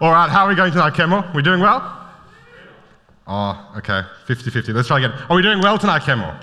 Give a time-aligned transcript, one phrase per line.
[0.00, 1.34] All right, how are we going tonight, Kemmel?
[1.34, 1.82] We doing well?
[3.26, 4.72] Oh, okay, 50 50.
[4.72, 5.10] Let's try again.
[5.28, 6.40] Are we doing well tonight, Kemmel?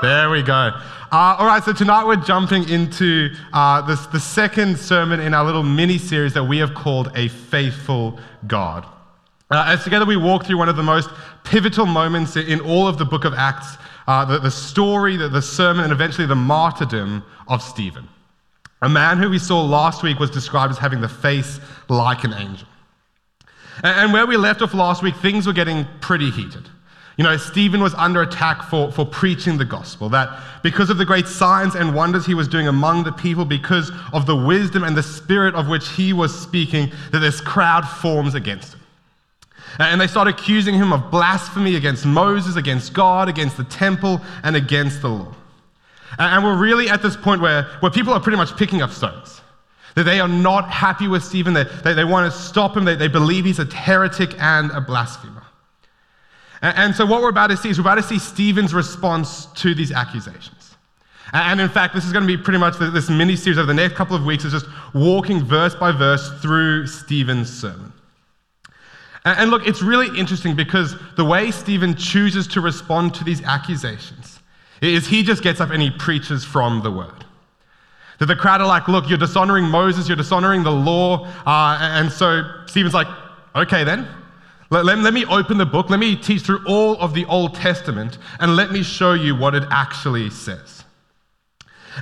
[0.00, 0.70] There we go.
[1.10, 5.44] Uh, all right, so tonight we're jumping into uh, this, the second sermon in our
[5.44, 8.86] little mini series that we have called A Faithful God.
[9.50, 11.10] Uh, as together we walk through one of the most
[11.42, 15.42] pivotal moments in all of the book of Acts, uh, the, the, story, the, the
[15.42, 18.08] sermon, and eventually the martyrdom of Stephen.
[18.80, 22.32] A man who we saw last week was described as having the face like an
[22.32, 22.68] angel.
[23.82, 26.68] And, where we left off last week, things were getting pretty heated.
[27.16, 31.04] You know, Stephen was under attack for, for preaching the gospel, that because of the
[31.04, 34.96] great signs and wonders he was doing among the people, because of the wisdom and
[34.96, 38.80] the spirit of which he was speaking, that this crowd forms against him.
[39.80, 44.54] And they start accusing him of blasphemy against Moses, against God, against the temple, and
[44.56, 45.34] against the law.
[46.18, 49.40] And we're really at this point where, where people are pretty much picking up stones.
[49.94, 52.94] That they are not happy with Stephen, they, they, they want to stop him, they,
[52.94, 55.42] they believe he's a heretic and a blasphemer.
[56.62, 59.46] And, and so, what we're about to see is we're about to see Stephen's response
[59.56, 60.76] to these accusations.
[61.32, 63.74] And in fact, this is going to be pretty much this mini series over the
[63.74, 67.92] next couple of weeks is just walking verse by verse through Stephen's sermon.
[69.24, 74.37] And look, it's really interesting because the way Stephen chooses to respond to these accusations
[74.80, 77.24] is he just gets up and he preaches from the word.
[78.18, 81.26] That the crowd are like, look, you're dishonoring Moses, you're dishonoring the law.
[81.46, 83.06] Uh, and so Stephen's like,
[83.54, 84.08] okay then.
[84.70, 87.54] Let, let, let me open the book, let me teach through all of the Old
[87.54, 90.84] Testament, and let me show you what it actually says.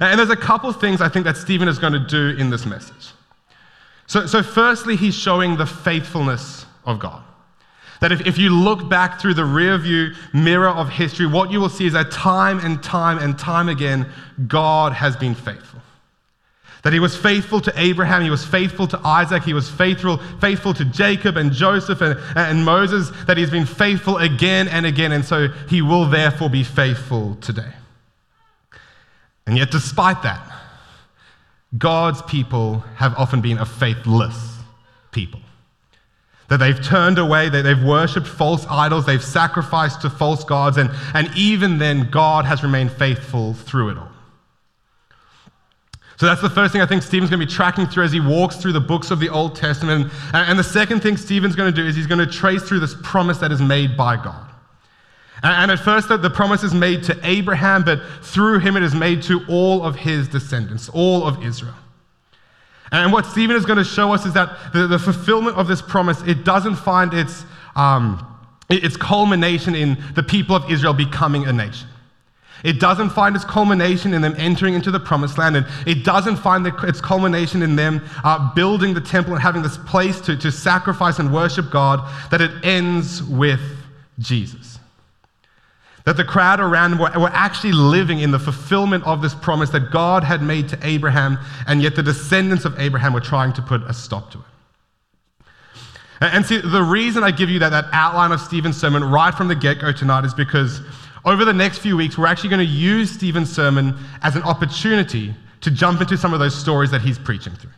[0.01, 2.67] And there's a couple things I think that Stephen is going to do in this
[2.67, 3.13] message.
[4.07, 7.23] So, so firstly, he's showing the faithfulness of God.
[8.01, 11.61] That if, if you look back through the rear view mirror of history, what you
[11.61, 14.07] will see is that time and time and time again,
[14.47, 15.81] God has been faithful.
[16.83, 20.73] That he was faithful to Abraham, he was faithful to Isaac, he was faithful, faithful
[20.75, 25.25] to Jacob and Joseph and, and Moses, that he's been faithful again and again, and
[25.25, 27.73] so he will therefore be faithful today.
[29.47, 30.41] And yet, despite that,
[31.77, 34.59] God's people have often been a faithless
[35.11, 35.41] people.
[36.49, 40.91] That they've turned away, that they've worshipped false idols, they've sacrificed to false gods, and,
[41.15, 44.11] and even then, God has remained faithful through it all.
[46.19, 48.21] So that's the first thing I think Stephen's going to be tracking through as he
[48.21, 50.11] walks through the books of the Old Testament.
[50.33, 52.81] And, and the second thing Stephen's going to do is he's going to trace through
[52.81, 54.47] this promise that is made by God.
[55.43, 59.23] And, at first, the promise is made to Abraham, but through him it is made
[59.25, 61.75] to all of his descendants, all of Israel.
[62.93, 65.83] And what Stephen is going to show us is that the, the fulfillment of this
[65.83, 68.25] promise, it doesn't find its, um,
[68.69, 71.89] its culmination in the people of Israel becoming a nation.
[72.65, 76.37] It doesn't find its culmination in them entering into the promised land, and it doesn't
[76.37, 80.37] find the, its culmination in them uh, building the temple and having this place to,
[80.39, 83.61] to sacrifice and worship God, that it ends with
[84.19, 84.76] Jesus.
[86.07, 89.91] That the crowd around were, were actually living in the fulfillment of this promise that
[89.91, 93.83] God had made to Abraham, and yet the descendants of Abraham were trying to put
[93.83, 94.45] a stop to it.
[96.21, 99.49] And see, the reason I give you that, that outline of Stephen's sermon right from
[99.49, 100.81] the get go tonight is because
[101.25, 105.35] over the next few weeks, we're actually going to use Stephen's sermon as an opportunity
[105.61, 107.73] to jump into some of those stories that he's preaching through.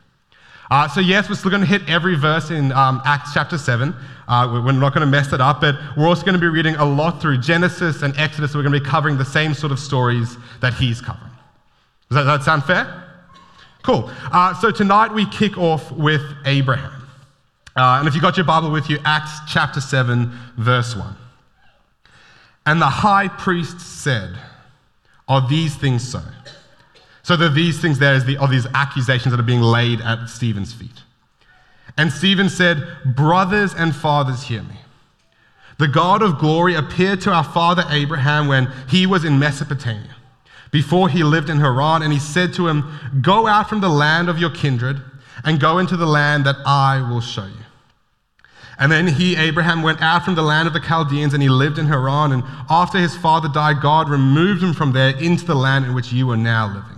[0.70, 3.94] Uh, so, yes, we're still going to hit every verse in um, Acts chapter 7.
[4.28, 6.74] Uh, we're not going to mess it up, but we're also going to be reading
[6.76, 8.52] a lot through Genesis and Exodus.
[8.52, 11.32] So we're going to be covering the same sort of stories that he's covering.
[12.10, 13.04] Does that, that sound fair?
[13.82, 14.10] Cool.
[14.30, 16.92] Uh, so, tonight we kick off with Abraham.
[17.74, 21.16] Uh, and if you've got your Bible with you, Acts chapter 7, verse 1.
[22.66, 24.36] And the high priest said,
[25.26, 26.20] Are these things so?
[27.22, 30.28] So the these things there is the, are these accusations that are being laid at
[30.28, 31.02] Stephen's feet.
[31.98, 34.76] And Stephen said, Brothers and fathers, hear me.
[35.78, 40.14] The God of glory appeared to our father Abraham when he was in Mesopotamia,
[40.70, 42.84] before he lived in Haran, and he said to him,
[43.20, 45.02] Go out from the land of your kindred
[45.44, 47.52] and go into the land that I will show you.
[48.78, 51.78] And then he, Abraham, went out from the land of the Chaldeans and he lived
[51.78, 52.30] in Haran.
[52.30, 56.12] And after his father died, God removed him from there into the land in which
[56.12, 56.97] you are now living.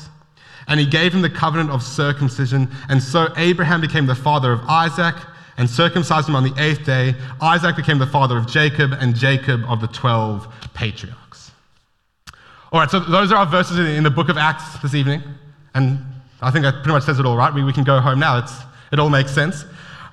[0.67, 2.69] And he gave him the covenant of circumcision.
[2.89, 5.15] And so Abraham became the father of Isaac,
[5.57, 7.13] and circumcised him on the eighth day.
[7.39, 11.51] Isaac became the father of Jacob, and Jacob of the 12 patriarchs.
[12.71, 15.21] All right, so those are our verses in the book of Acts this evening.
[15.73, 15.99] And
[16.41, 17.53] I think that pretty much says it all, right?
[17.53, 18.39] We, we can go home now.
[18.39, 18.53] It's,
[18.91, 19.65] it all makes sense.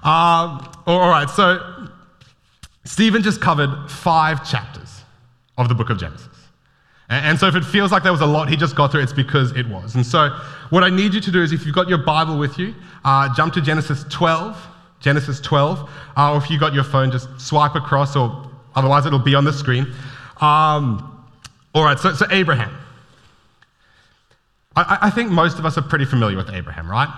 [0.02, 1.88] Uh, all right, so
[2.84, 5.02] Stephen just covered five chapters
[5.56, 6.37] of the book of Genesis.
[7.10, 9.14] And so if it feels like there was a lot he just got through, it's
[9.14, 9.94] because it was.
[9.94, 10.28] And so
[10.68, 12.74] what I need you to do is if you've got your Bible with you,
[13.04, 14.56] uh, jump to Genesis 12.
[15.00, 15.88] Genesis 12.
[16.16, 19.44] Uh, or if you've got your phone, just swipe across, or otherwise it'll be on
[19.44, 19.86] the screen.
[20.40, 21.26] Um,
[21.74, 22.76] all right, so, so Abraham.
[24.76, 27.08] I, I think most of us are pretty familiar with Abraham, right?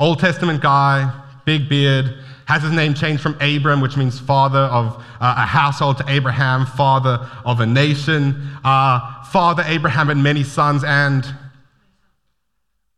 [0.00, 1.12] Old Testament guy,
[1.48, 2.14] big beard,
[2.44, 6.66] has his name changed from Abram, which means father of uh, a household, to Abraham,
[6.66, 8.50] father of a nation.
[8.62, 11.24] Uh, father Abraham had many sons, and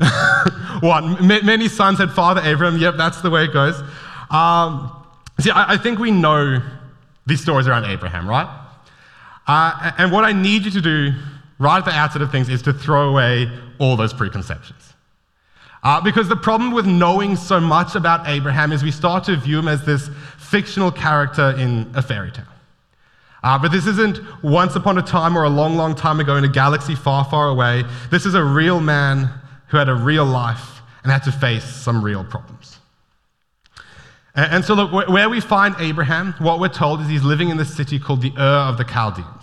[0.81, 1.05] what?
[1.05, 2.77] M- many sons had father Abraham.
[2.81, 3.81] Yep, that's the way it goes.
[4.31, 4.91] Um,
[5.39, 6.61] see, I, I, think we know
[7.27, 8.49] these stories around Abraham, right?
[9.47, 11.13] Uh, and what I need you to do
[11.61, 13.49] right at the outset of things is to throw away
[13.79, 14.95] all those preconceptions.
[15.83, 19.59] Uh, because the problem with knowing so much about Abraham is we start to view
[19.59, 22.45] him as this fictional character in a fairy tale.
[23.43, 26.45] Uh, but this isn't once upon a time or a long, long time ago in
[26.45, 27.85] a galaxy far, far away.
[28.11, 29.31] This is a real man
[29.69, 32.79] who had a real life and had to face some real problems.
[34.35, 37.57] And, and so, look, where we find Abraham, what we're told is he's living in
[37.57, 39.40] this city called the Ur of the Chaldeans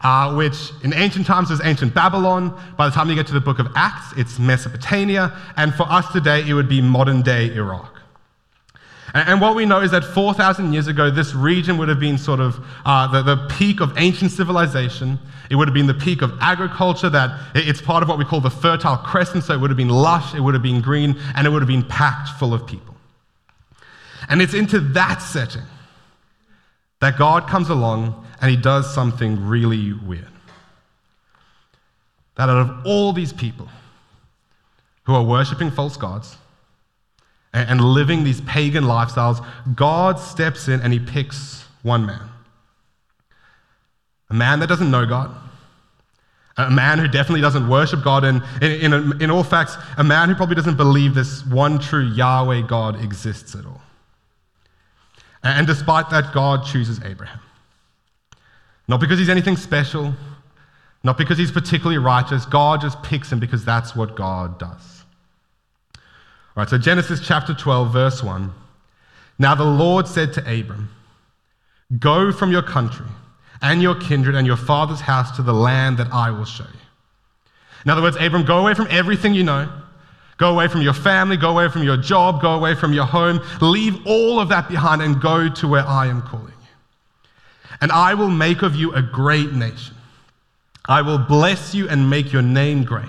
[0.00, 2.58] uh, which in ancient times was ancient Babylon.
[2.76, 5.36] By the time you get to the book of Acts, it's Mesopotamia.
[5.56, 7.94] And for us today, it would be modern day Iraq.
[9.14, 12.40] And, what we know is that 4,000 years ago, this region would have been sort
[12.40, 15.18] of uh, the, the peak of ancient civilization.
[15.50, 18.42] It would have been the peak of agriculture, that it's part of what we call
[18.42, 19.44] the Fertile Crescent.
[19.44, 21.68] So it would have been lush, it would have been green, and it would have
[21.68, 22.94] been packed full of people.
[24.28, 25.62] And it's into that setting
[27.00, 30.28] that God comes along and he does something really weird.
[32.36, 33.68] That out of all these people
[35.04, 36.36] who are worshiping false gods
[37.52, 42.28] and living these pagan lifestyles, God steps in and he picks one man.
[44.30, 45.34] A man that doesn't know God,
[46.58, 50.28] a man who definitely doesn't worship God, and in, in, in all facts, a man
[50.28, 53.80] who probably doesn't believe this one true Yahweh God exists at all.
[55.56, 57.40] And despite that, God chooses Abraham.
[58.86, 60.14] Not because he's anything special,
[61.02, 62.44] not because he's particularly righteous.
[62.44, 65.04] God just picks him because that's what God does.
[65.94, 68.52] All right, so Genesis chapter 12, verse 1.
[69.38, 70.90] Now the Lord said to Abram,
[71.98, 73.06] Go from your country
[73.62, 76.80] and your kindred and your father's house to the land that I will show you.
[77.84, 79.70] In other words, Abram, go away from everything you know.
[80.38, 83.40] Go away from your family, go away from your job, go away from your home.
[83.60, 86.52] Leave all of that behind and go to where I am calling you.
[87.80, 89.94] and I will make of you a great nation.
[90.86, 93.08] I will bless you and make your name great,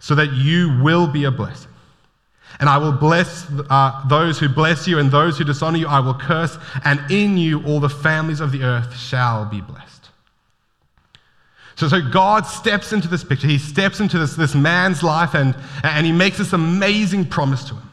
[0.00, 1.70] so that you will be a blessing.
[2.60, 6.00] And I will bless uh, those who bless you, and those who dishonor you, I
[6.00, 10.03] will curse, and in you all the families of the earth shall be blessed.
[11.76, 13.48] So, so God steps into this picture.
[13.48, 17.74] He steps into this, this man's life, and, and he makes this amazing promise to
[17.74, 17.90] him.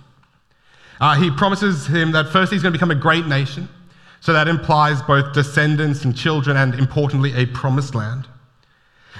[1.00, 3.68] Uh, he promises him that first he's going to become a great nation.
[4.20, 8.28] So that implies both descendants and children, and importantly, a promised land.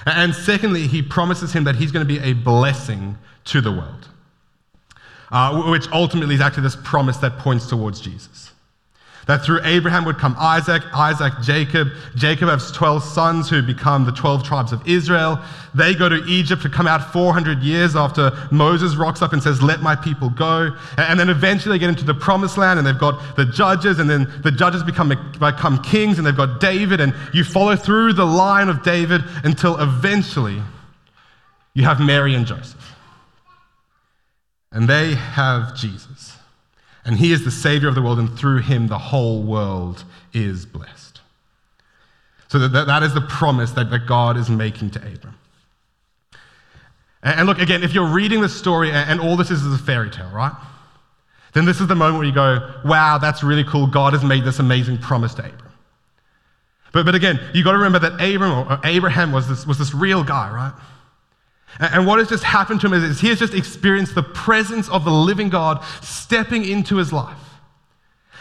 [0.06, 4.08] And secondly, he promises him that he's going to be a blessing to the world,
[5.32, 8.51] uh, which ultimately is actually this promise that points towards Jesus.
[9.26, 11.88] That through Abraham would come Isaac, Isaac, Jacob.
[12.16, 15.40] Jacob has 12 sons who become the 12 tribes of Israel.
[15.74, 19.62] They go to Egypt to come out 400 years after Moses rocks up and says,
[19.62, 20.76] Let my people go.
[20.96, 24.10] And then eventually they get into the promised land and they've got the judges, and
[24.10, 27.00] then the judges become, become kings, and they've got David.
[27.00, 30.60] And you follow through the line of David until eventually
[31.74, 32.96] you have Mary and Joseph.
[34.72, 36.31] And they have Jesus.
[37.04, 40.64] And he is the Savior of the world, and through him the whole world is
[40.64, 41.20] blessed.
[42.48, 45.38] So that, that is the promise that, that God is making to Abram.
[47.22, 49.82] And, look, again, if you're reading the story and, and all this is, is a
[49.82, 50.52] fairy tale, right?
[51.54, 53.86] Then this is the moment where you go, wow, that's really cool.
[53.86, 55.72] God has made this amazing promise to Abram.
[56.92, 59.94] But, but again, you've got to remember that Abram or Abraham was this, was this
[59.94, 60.72] real guy, right?
[61.78, 65.04] And what has just happened to him is he has just experienced the presence of
[65.04, 67.38] the living God stepping into his life.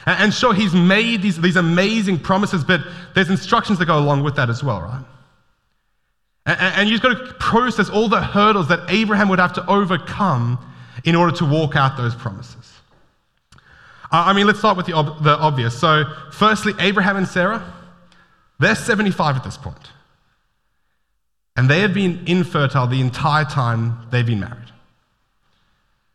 [0.05, 2.81] And sure, he's made these, these amazing promises, but
[3.13, 5.05] there's instructions that go along with that as well, right?
[6.45, 10.57] And you've got to process all the hurdles that Abraham would have to overcome
[11.03, 12.73] in order to walk out those promises.
[14.11, 15.79] I mean, let's start with the, ob- the obvious.
[15.79, 17.63] So, firstly, Abraham and Sarah,
[18.59, 19.77] they're 75 at this point.
[21.55, 24.57] And they have been infertile the entire time they've been married.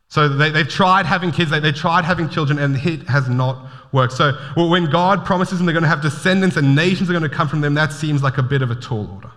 [0.08, 3.68] So they, have tried having kids, they, they tried having children, and it has not
[3.92, 4.12] worked.
[4.12, 7.28] So when God promises them they're going to have descendants and nations are going to
[7.28, 9.30] come from them, that seems like a bit of a tall order.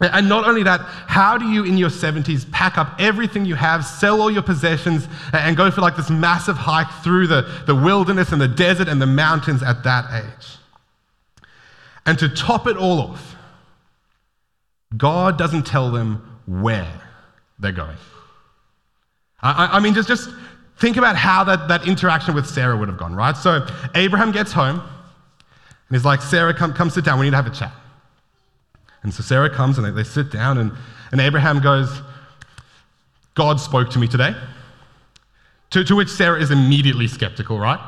[0.00, 3.84] And not only that, how do you in your 70s pack up everything you have,
[3.84, 8.32] sell all your possessions, and go for like this massive hike through the, the wilderness
[8.32, 10.56] and the desert and the mountains at that age?
[12.04, 13.36] And to top it all off,
[14.96, 17.00] God doesn't tell them where
[17.58, 17.96] they're going.
[19.40, 20.30] I, I mean, just, just
[20.78, 23.36] think about how that, that interaction with Sarah would have gone, right?
[23.36, 27.18] So Abraham gets home and he's like, Sarah, come, come sit down.
[27.18, 27.72] We need to have a chat.
[29.02, 30.72] And so Sarah comes and they, they sit down, and,
[31.10, 32.00] and Abraham goes,
[33.34, 34.34] God spoke to me today.
[35.70, 37.80] To, to which Sarah is immediately skeptical, right?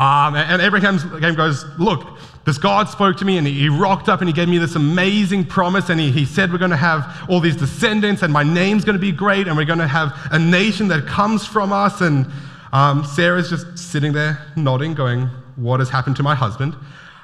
[0.00, 0.96] Um, and Abraham
[1.36, 4.56] goes, Look, this God spoke to me and he rocked up and he gave me
[4.56, 8.32] this amazing promise and he, he said, We're going to have all these descendants and
[8.32, 11.46] my name's going to be great and we're going to have a nation that comes
[11.46, 12.00] from us.
[12.00, 12.26] And
[12.72, 15.26] um, Sarah's just sitting there nodding, going,
[15.56, 16.74] What has happened to my husband?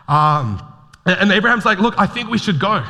[0.06, 0.62] Um,
[1.06, 2.84] and Abraham's like, Look, I think we should go.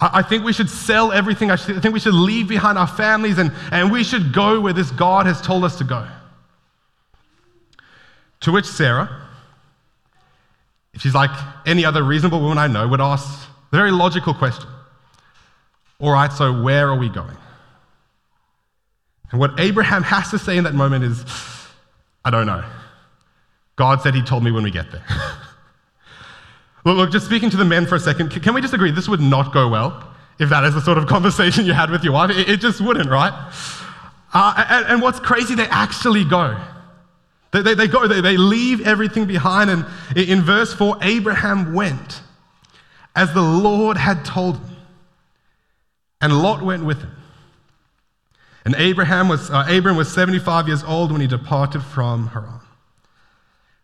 [0.00, 1.50] I think we should sell everything.
[1.50, 4.90] I think we should leave behind our families and, and we should go where this
[4.92, 6.08] God has told us to go.
[8.40, 9.28] To which Sarah,
[10.94, 11.30] if she's like
[11.66, 14.68] any other reasonable woman I know, would ask the very logical question
[15.98, 17.36] All right, so where are we going?
[19.30, 21.24] And what Abraham has to say in that moment is,
[22.24, 22.64] I don't know.
[23.76, 25.04] God said he told me when we get there.
[26.84, 29.08] look, look, just speaking to the men for a second, can we just agree this
[29.08, 30.06] would not go well
[30.38, 32.30] if that is the sort of conversation you had with your wife?
[32.30, 33.32] It, it just wouldn't, right?
[34.32, 36.58] Uh, and, and what's crazy, they actually go.
[37.52, 39.70] They, they, they go, they, they leave everything behind.
[39.70, 39.84] And
[40.16, 42.22] in verse 4, Abraham went
[43.16, 44.76] as the Lord had told him,
[46.20, 47.16] and Lot went with him.
[48.64, 52.60] And Abraham was, uh, was 75 years old when he departed from Haran.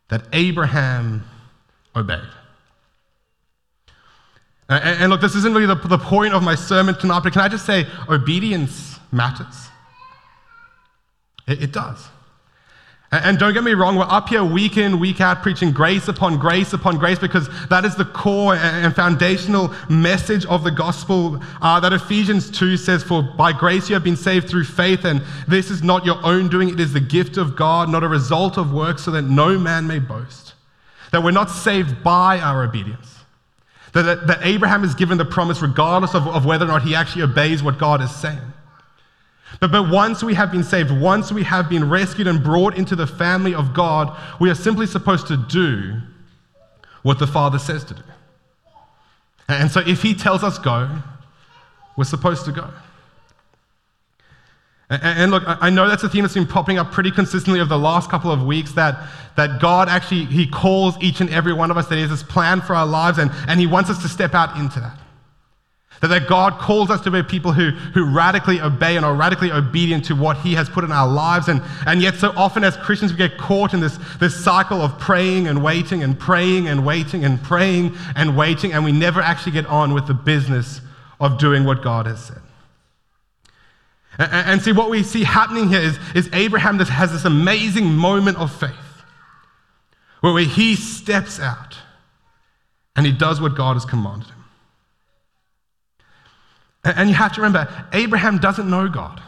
[0.09, 1.25] That Abraham
[1.97, 2.21] obeyed.
[4.69, 7.43] And, and look, this isn't really the, the point of my sermon tonight, but can
[7.43, 9.69] I just say obedience matters?
[11.49, 12.07] It, it does.
[13.13, 16.39] And don't get me wrong, we're up here week in, week out preaching grace upon
[16.39, 21.79] grace upon grace because that is the core and foundational message of the gospel uh,
[21.79, 25.71] that Ephesians 2 says, For by grace you have been saved through faith, and this
[25.71, 28.73] is not your own doing, it is the gift of God, not a result of
[28.73, 30.55] works, so that no man may boast.
[31.13, 33.21] That we're not saved by our obedience.
[33.93, 36.97] That, that, that Abraham is given the promise regardless of, of whether or not he
[36.97, 38.53] actually obeys what God is saying.
[39.61, 42.97] But, but once we have been saved, once we have been rescued and brought into
[42.97, 46.01] the family of God, we are simply supposed to do
[47.03, 48.03] what the Father says to do.
[49.49, 50.91] And so if He tells us go,
[51.97, 52.69] we're supposed to go.
[54.89, 57.79] And look, I know that's a theme that's been popping up pretty consistently over the
[57.79, 61.77] last couple of weeks that, that God actually, He calls each and every one of
[61.77, 64.09] us, that He has this plan for our lives, and, and He wants us to
[64.09, 64.97] step out into that.
[66.01, 69.51] That, that God calls us to be people who, who radically obey and are radically
[69.51, 71.49] obedient to what He has put in our lives.
[71.49, 74.99] And, and yet, so often as Christians, we get caught in this, this cycle of
[74.99, 79.53] praying and waiting and praying and waiting and praying and waiting, and we never actually
[79.53, 80.81] get on with the business
[81.19, 82.43] of doing what God has said.
[84.19, 88.55] And, see, what we see happening here is, is Abraham has this amazing moment of
[88.55, 88.71] faith
[90.21, 91.77] where he steps out
[92.97, 94.36] and he does what God has commanded him.
[96.95, 99.21] And you have to remember, Abraham doesn't know God.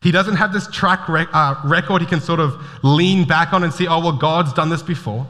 [0.00, 3.64] He doesn't have this track rec- uh, record he can sort of lean back on
[3.64, 5.26] and see, oh, well, God's done this before.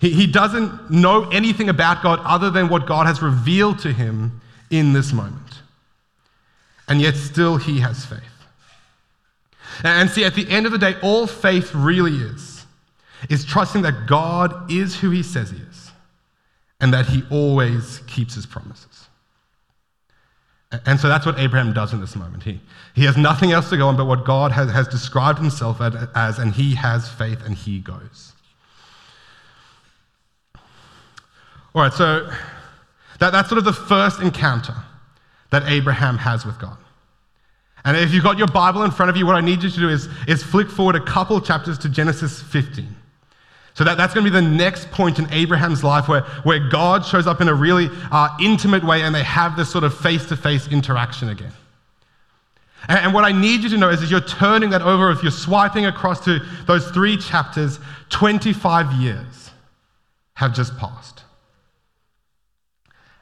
[0.00, 4.40] He, he doesn't know anything about God other than what God has revealed to him
[4.70, 5.36] in this moment.
[6.88, 8.18] And yet, still, he has faith.
[9.84, 12.64] And see, at the end of the day, all faith really is,
[13.28, 15.90] is trusting that God is who he says he is
[16.80, 18.89] and that he always keeps his promises.
[20.86, 22.44] And so that's what Abraham does in this moment.
[22.44, 22.60] He,
[22.94, 26.38] he has nothing else to go on but what God has, has described himself as,
[26.38, 28.32] and he has faith and he goes.
[31.74, 32.30] All right, so
[33.18, 34.74] that, that's sort of the first encounter
[35.50, 36.78] that Abraham has with God.
[37.84, 39.80] And if you've got your Bible in front of you, what I need you to
[39.80, 42.94] do is, is flick forward a couple chapters to Genesis 15.
[43.74, 47.04] So that, that's going to be the next point in Abraham's life where, where God
[47.04, 50.26] shows up in a really uh, intimate way and they have this sort of face
[50.26, 51.52] to face interaction again.
[52.88, 55.30] And what I need you to know is as you're turning that over, if you're
[55.30, 59.50] swiping across to those three chapters, 25 years
[60.34, 61.22] have just passed.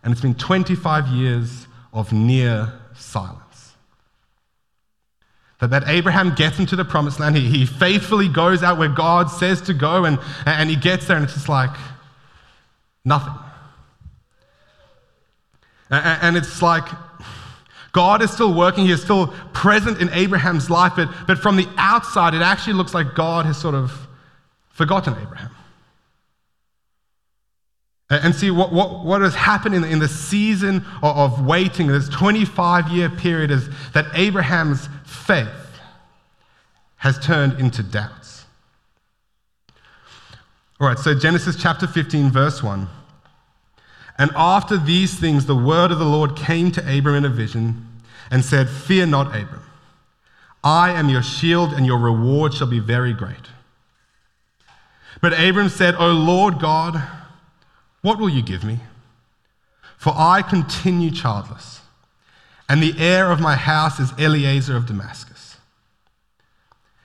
[0.03, 3.48] And it's been 25 years of near silence.
[5.61, 9.29] That, that Abraham gets into the promised land, he, he faithfully goes out where God
[9.29, 11.71] says to go, and, and he gets there, and it's just like
[13.05, 13.35] nothing.
[15.91, 16.85] And, and it's like
[17.93, 21.69] God is still working, He is still present in Abraham's life, but, but from the
[21.77, 24.07] outside, it actually looks like God has sort of
[24.71, 25.51] forgotten Abraham.
[28.11, 32.09] And see, what, what, what has happened in, in the season of, of waiting, this
[32.09, 34.89] 25 year period, is that Abraham's
[35.29, 35.79] faith
[36.97, 38.47] has turned into doubts.
[40.81, 42.89] All right, so Genesis chapter 15, verse 1.
[44.17, 47.87] And after these things, the word of the Lord came to Abram in a vision
[48.31, 49.63] and said, Fear not, Abram.
[50.65, 53.49] I am your shield, and your reward shall be very great.
[55.21, 57.03] But Abram said, O Lord God,
[58.01, 58.81] what will you give me?
[59.99, 61.83] For I continue childless,
[62.69, 65.57] and the heir of my house is Eliezer of Damascus.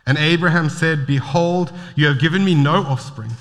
[0.05, 3.31] And Abraham said, Behold, you have given me no offspring,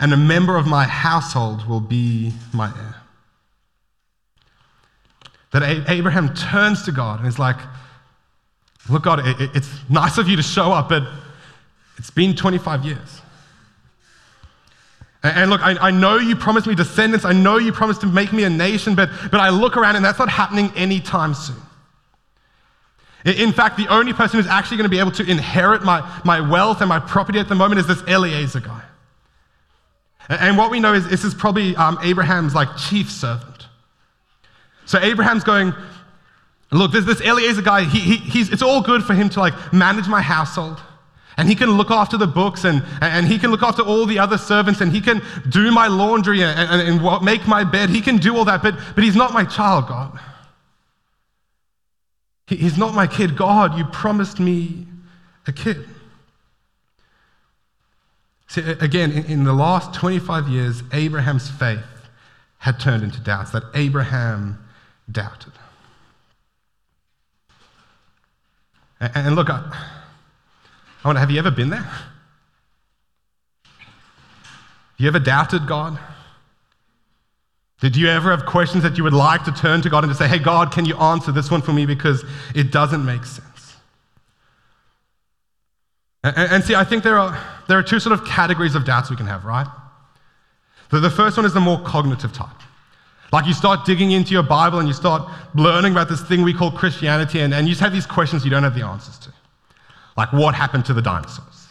[0.00, 2.94] and a member of my household will be my heir.
[5.52, 7.56] That Abraham turns to God and is like,
[8.88, 11.02] Look, God, it's nice of you to show up, but
[11.98, 13.20] it's been 25 years.
[15.22, 17.24] And look, I, know you promised me descendants.
[17.24, 20.04] I know you promised to make me a nation, but, but I look around and
[20.04, 21.56] that's not happening anytime soon.
[23.24, 26.40] In fact, the only person who's actually going to be able to inherit my, my
[26.40, 28.82] wealth and my property at the moment is this Eliezer guy.
[30.28, 33.66] And what we know is this is probably um, Abraham's like chief servant.
[34.84, 35.74] So Abraham's going,
[36.70, 37.84] look, there's this Eliezer guy.
[37.84, 40.80] He, he, he's, it's all good for him to like manage my household.
[41.38, 44.18] And he can look after the books and, and he can look after all the
[44.18, 47.90] other servants and he can do my laundry and, and, and make my bed.
[47.90, 50.18] He can do all that, but, but he's not my child, God.
[52.48, 53.36] He, he's not my kid.
[53.36, 54.88] God, you promised me
[55.46, 55.88] a kid.
[58.48, 62.08] See, again, in, in the last 25 years, Abraham's faith
[62.58, 64.66] had turned into doubts, that Abraham
[65.08, 65.52] doubted.
[68.98, 69.97] And, and look, I,
[71.08, 71.80] I wonder, have you ever been there?
[71.80, 72.04] Have
[74.98, 75.98] You ever doubted God?
[77.80, 80.18] Did you ever have questions that you would like to turn to God and to
[80.18, 83.76] say, hey, God, can you answer this one for me because it doesn't make sense?
[86.22, 89.08] And, and see, I think there are, there are two sort of categories of doubts
[89.08, 89.66] we can have, right?
[90.90, 92.50] The, the first one is the more cognitive type.
[93.32, 96.52] Like you start digging into your Bible and you start learning about this thing we
[96.52, 99.32] call Christianity, and, and you just have these questions you don't have the answers to.
[100.18, 101.68] Like, what happened to the dinosaurs?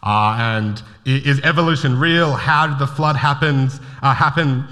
[0.00, 2.32] Uh, and is evolution real?
[2.32, 3.68] How did the flood happen?
[4.00, 4.64] Uh, happen?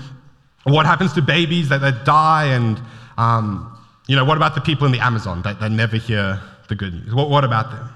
[0.62, 2.44] What happens to babies that, that die?
[2.44, 2.80] And,
[3.18, 3.76] um,
[4.06, 6.94] you know, what about the people in the Amazon that, that never hear the good
[6.94, 7.12] news?
[7.12, 7.88] What, what about them?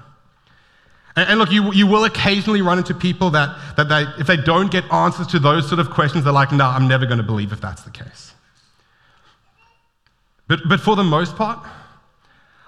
[1.15, 4.37] And, and, look, you, you will occasionally run into people that, that they, if they
[4.37, 7.23] don't get answers to those sort of questions, they're like, no, I'm never going to
[7.23, 8.33] believe if that's the case.
[10.49, 11.65] But, but for the most part,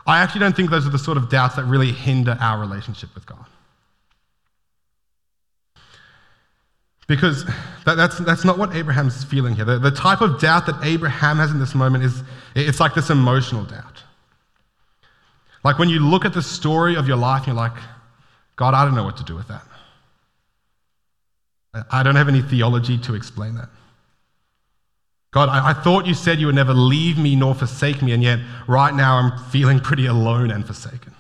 [0.06, 3.14] I actually don't think those are the sort of doubts that really hinder our relationship
[3.16, 3.46] with God.
[7.08, 7.46] Because
[7.86, 9.66] that, that's, that's not what Abraham's feeling here.
[9.66, 12.24] The, the type of doubt that Abraham has in this moment is
[12.56, 14.04] it's like this emotional doubt.
[15.64, 17.74] Like when you look at the story of your life, and you're like,
[18.56, 19.64] God, I don't know what to do with that.
[21.92, 23.70] I don't have any theology to explain that.
[25.36, 28.24] God, I, I, thought you said you would never leave me nor forsake me, and
[28.24, 31.14] yet right now I'm feeling pretty alone and forsaken.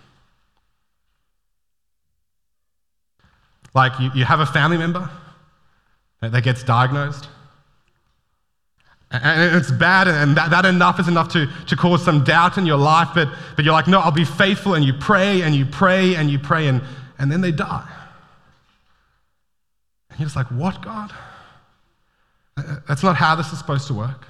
[3.73, 5.09] Like you, you have a family member
[6.21, 7.27] that, gets diagnosed,
[9.11, 12.65] and it's bad, and that, that enough is enough to, to cause some doubt in
[12.65, 15.65] your life, but, but you're like, no, I'll be faithful, and you pray, and you
[15.65, 16.81] pray, and you pray, and,
[17.19, 17.85] and then they die.
[20.09, 21.11] And you're just like, what, God?
[22.55, 24.25] That's not how this is supposed to work.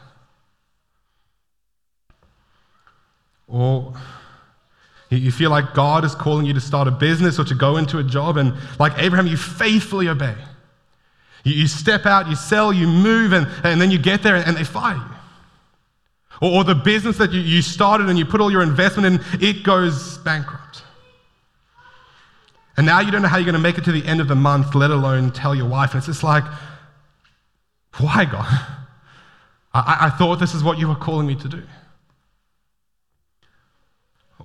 [3.48, 3.94] Or
[5.10, 8.00] you feel like God is calling you to start a business or to go into
[8.00, 10.36] a job, and like Abraham, you faithfully obey.
[11.44, 14.64] You, step out, you sell, you move, and, and then you get there and they
[14.64, 15.04] fire you.
[16.42, 19.44] Or, or the business that you, you started and you put all your investment in,
[19.44, 20.82] it goes bankrupt.
[22.78, 24.28] And now you don't know how you're going to make it to the end of
[24.28, 25.92] the month, let alone tell your wife.
[25.92, 26.44] And it's just like,
[28.00, 28.46] why, God?
[29.74, 31.64] I, I thought this is what you were calling me to do.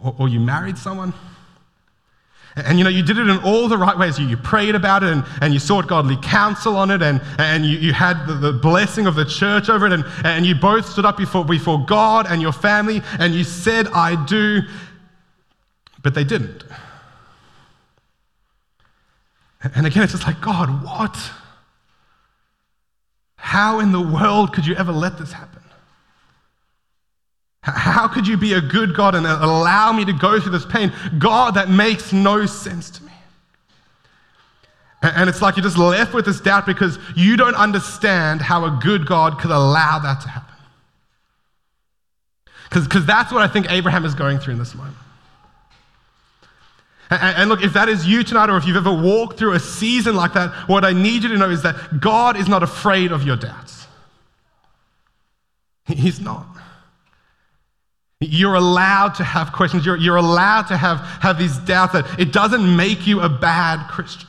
[0.03, 1.13] or, or you married someone.
[2.57, 4.19] And you know, you did it in all the right ways.
[4.19, 7.65] You, you prayed about it and, and you sought godly counsel on it, and, and
[7.65, 10.87] you, you had the, the blessing of the church over it, and, and you both
[10.87, 14.63] stood up before, before God and your family, and you said, I do,
[16.03, 16.65] but they didn't.
[19.63, 21.17] And again, it's just like, God, what?
[23.41, 25.63] How in the world could you ever let this happen?
[27.63, 30.93] How could you be a good God and allow me to go through this pain?
[31.19, 33.13] God, that makes no sense to me.
[35.03, 38.79] And it's like you're just left with this doubt because you don't understand how a
[38.83, 40.55] good God could allow that to happen.
[42.69, 44.97] Because that's what I think Abraham is going through in this moment.
[47.11, 50.15] And, look, if that is you tonight, or if you've ever walked through a season
[50.15, 53.25] like that, what I need you to know is that God is not afraid of
[53.25, 53.89] your doubts.
[55.87, 56.47] He's not.
[58.21, 59.85] You're allowed to have questions.
[59.85, 63.89] You're, you're allowed to have, have these doubts that it doesn't make you a bad
[63.89, 64.29] Christian.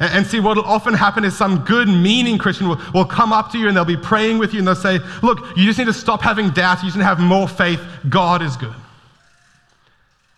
[0.00, 3.32] And, and see, what will often happen is some good, meaning Christian will, will come
[3.32, 5.78] up to you and they'll be praying with you and they'll say, Look, you just
[5.78, 6.82] need to stop having doubts.
[6.82, 7.80] You just need to have more faith.
[8.08, 8.74] God is good.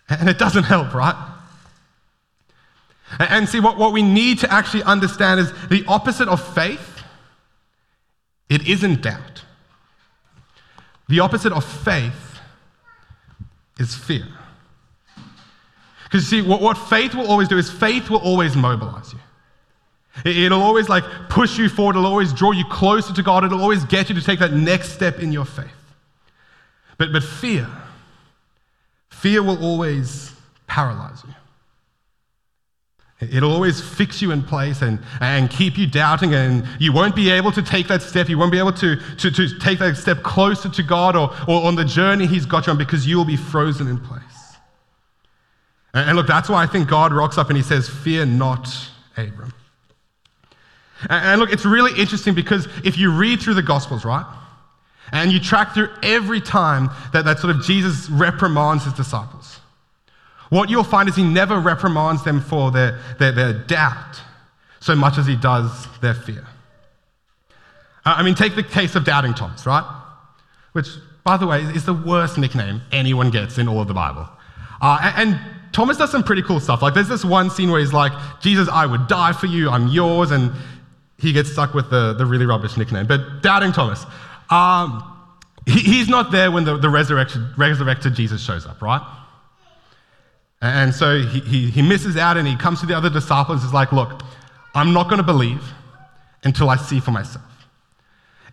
[0.09, 1.15] And it doesn't help, right?
[3.19, 7.03] And, see, what, what we need to actually understand is the opposite of faith,
[8.49, 9.43] it isn't doubt.
[11.09, 12.39] The opposite of faith
[13.79, 14.27] is fear.
[16.03, 19.19] Because see, what, what faith will always do is faith will always mobilize you.
[20.25, 23.61] It, it'll always like push you forward, it'll always draw you closer to God, it'll
[23.61, 25.67] always get you to take that next step in your faith.
[26.97, 27.67] But, but fear,
[29.21, 30.31] fear will always
[30.67, 31.33] paralyze you.
[33.31, 37.29] It'll always fix you in place and, and keep you doubting, and you won't be
[37.29, 38.27] able to take that step.
[38.27, 41.65] You won't be able to, to, to take that step closer to God or, or
[41.65, 44.21] on the journey He's got you on because you will be frozen in place.
[45.93, 48.67] And, and look, that's why I think God rocks up and He says, Fear not,
[49.15, 49.53] Abram.
[51.09, 54.25] And, and look, it's really interesting because if you read through the Gospels, right,
[55.11, 59.59] and you track through every time that, that sort of Jesus reprimands His disciples,
[60.49, 64.21] what you'll find is he never reprimands them for their, their, their doubt
[64.79, 66.45] so much as he does their fear.
[68.05, 69.83] Uh, I mean, take the case of Doubting Thomas, right?
[70.73, 70.89] Which,
[71.23, 74.29] by the way, is the worst nickname anyone gets in all of the Bible.
[74.81, 75.39] Uh, and, and
[75.71, 76.81] Thomas does some pretty cool stuff.
[76.81, 78.11] Like, there's this one scene where he's like,
[78.41, 80.51] Jesus, I would die for you, I'm yours, and
[81.17, 83.07] he gets stuck with the, the really rubbish nickname.
[83.07, 84.05] But Doubting Thomas,
[84.49, 85.03] um,
[85.65, 89.01] he, he's not there when the, the resurrected Jesus shows up, right?
[90.61, 93.67] And so he, he, he misses out and he comes to the other disciples and
[93.67, 94.21] is like, Look,
[94.73, 95.61] I'm not going to believe
[96.43, 97.43] until I see for myself.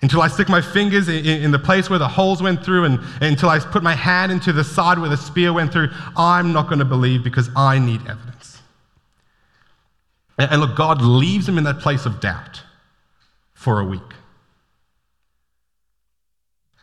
[0.03, 2.99] Until I stick my fingers in, in, the place where the holes went through and,
[3.21, 6.53] and until I put my hand into the side where the spear went through, I'm
[6.53, 8.63] not going to believe because I need evidence.
[10.39, 12.63] And, and look, God leaves him in that place of doubt
[13.53, 14.01] for a week.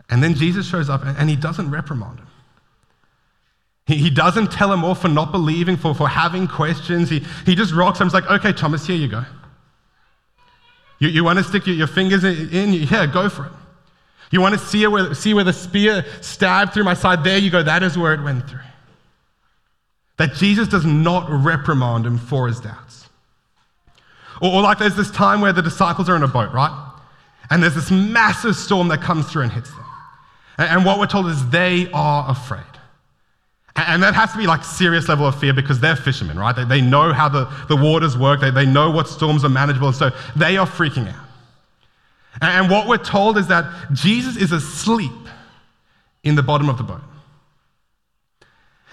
[0.09, 2.27] And then Jesus shows up and, he doesn't reprimand him.
[3.85, 7.09] He, doesn't tell him off for not believing, for, for having questions.
[7.09, 8.07] He, he just rocks him.
[8.07, 9.23] He's like, okay, Thomas, here you go.
[10.99, 12.73] You, you want to stick your, your fingers in, in?
[12.73, 13.51] Yeah, go for it.
[14.31, 17.23] You want to see where, see where the spear stabbed through my side?
[17.23, 17.63] There you go.
[17.63, 18.59] That is where it went through.
[20.17, 23.07] That Jesus does not reprimand him for his doubts.
[24.41, 26.91] Or, or like there's this time where the disciples are in a boat, right?
[27.49, 29.85] And there's this massive storm that comes through and hits them.
[30.57, 32.63] And, what we're told is they are afraid.
[33.75, 36.55] And that has to be like serious level of fear because they're fishermen, right?
[36.55, 39.87] They, they know how the, the waters work, they, they know what storms are manageable,
[39.87, 41.27] and so they are freaking out.
[42.41, 45.11] And what we're told is that Jesus is asleep
[46.23, 47.01] in the bottom of the boat.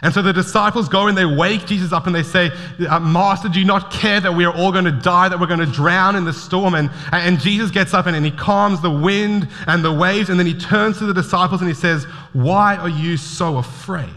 [0.04, 2.50] And so the disciples go and they wake Jesus up and they say,
[2.90, 5.46] uh, Master, do you not care that we are all going to die, that we're
[5.46, 6.74] going to drown in the storm?
[6.74, 10.38] And, and Jesus gets up and, and he calms the wind and the waves, and
[10.38, 14.10] then he turns to the disciples and he says, Why are you so afraid?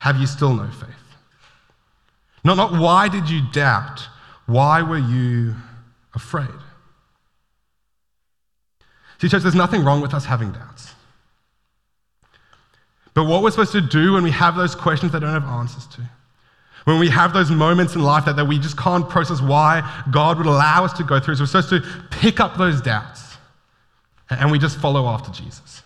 [0.00, 0.90] Have you still no faith?
[2.42, 4.08] Not, not why did you doubt?
[4.46, 5.54] Why were you
[6.14, 6.48] afraid?
[9.20, 10.75] See, church, there's nothing wrong with us having doubts.
[13.16, 15.86] But what we're supposed to do when we have those questions that don't have answers
[15.86, 16.02] to,
[16.84, 20.36] when we have those moments in life that, that we just can't process why God
[20.36, 23.38] would allow us to go through, is we're supposed to pick up those doubts
[24.28, 25.82] and we just follow after Jesus.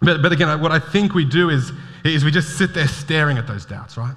[0.00, 1.72] But, but again, what I think we do is,
[2.04, 4.14] is we just sit there staring at those doubts, right?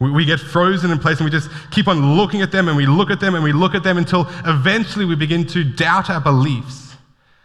[0.00, 2.76] We, we get frozen in place and we just keep on looking at them and
[2.76, 6.10] we look at them and we look at them until eventually we begin to doubt
[6.10, 6.96] our beliefs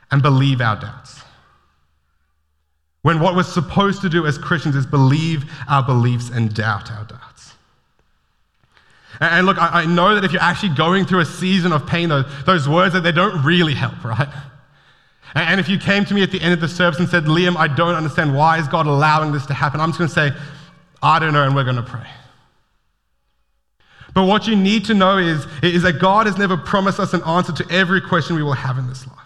[0.09, 1.21] and believe our doubts.
[3.05, 7.03] When what we're supposed to do as Christians is believe our beliefs and doubt our
[7.03, 7.53] doubts.
[9.19, 12.09] And look, I know that if you're actually going through a season of pain,
[12.47, 14.27] those words that they don't really help, right?
[15.35, 17.55] And if you came to me at the end of the service and said, Liam,
[17.57, 20.31] I don't understand why is God allowing this to happen, I'm just going to say,
[21.03, 22.09] I don't know, and we're going to pray.
[24.15, 27.21] But what you need to know is, is that God has never promised us an
[27.21, 29.24] answer to every question we will have in this life.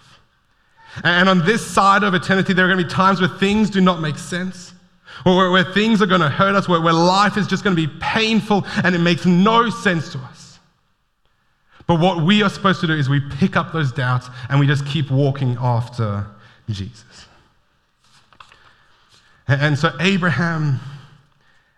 [1.03, 3.81] And on this side of eternity, there are going to be times where things do
[3.81, 4.73] not make sense,
[5.25, 7.75] or where, where things are going to hurt us, where, where life is just going
[7.75, 10.59] to be painful and it makes no sense to us.
[11.87, 14.67] But what we are supposed to do is we pick up those doubts and we
[14.67, 16.25] just keep walking after
[16.69, 17.25] Jesus.
[19.47, 20.79] And, and so Abraham,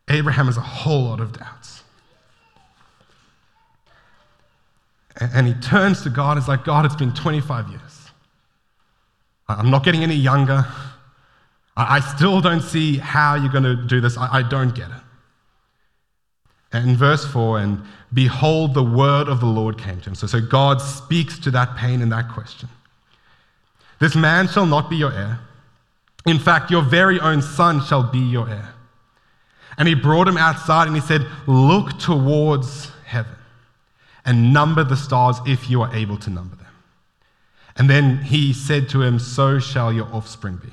[0.10, 1.84] Abraham has a whole lot of doubts.
[5.18, 6.38] And, and he turns to God.
[6.38, 7.91] It's like, God, it's been 25 years.
[9.60, 10.66] I'm not getting any younger.
[11.78, 14.18] I still don't see how you're going to do this.
[14.18, 15.02] I don't get it.
[16.74, 17.84] And in verse 4, and
[18.14, 20.16] behold, the word of the Lord came to him.
[20.16, 22.70] So, so God speaks to that pain and that question.
[24.00, 25.40] This man shall not be your heir.
[26.26, 28.74] In fact, your very own son shall be your heir.
[29.78, 33.36] And he brought him outside and he said, Look towards heaven
[34.26, 36.68] and number the stars if you are able to number them.
[37.78, 40.70] And then he said to him, So shall your offspring be.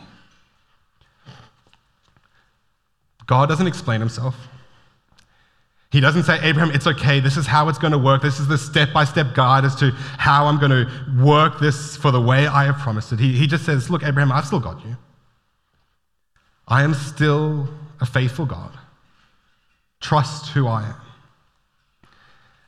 [3.26, 4.34] God doesn't explain himself.
[5.90, 8.20] He doesn't say, Abraham, it's okay, this is how it's going to work.
[8.20, 10.86] This is the step by step guide as to how I'm going to
[11.22, 13.20] work this for the way I have promised it.
[13.20, 14.96] He, he just says, Look, Abraham, I've still got you.
[16.66, 17.68] I am still
[18.00, 18.72] a faithful God.
[20.00, 20.94] Trust who I am.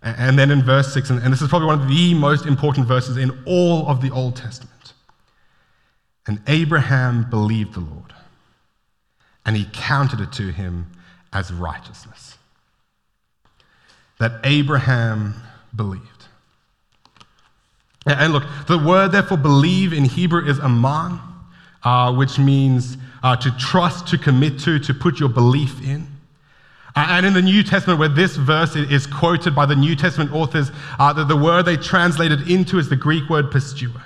[0.02, 3.18] And then in verse 6, and this is probably one of the most important verses
[3.18, 4.94] in all of the Old Testament.
[6.26, 8.14] And Abraham believed the Lord,
[9.44, 10.90] and he counted it to him
[11.32, 12.38] as righteousness.
[14.18, 15.34] That Abraham
[15.74, 16.04] believed.
[18.06, 21.20] And look, the word therefore believe in Hebrew is aman,
[21.82, 26.06] uh, which means uh, to trust, to commit to, to put your belief in.
[26.96, 30.70] And in the New Testament, where this verse is quoted by the New Testament authors,
[30.98, 34.00] uh, the, the word they translated into is the Greek word pisteuo.